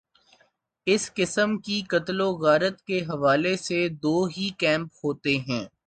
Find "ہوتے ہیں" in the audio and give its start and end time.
5.03-5.65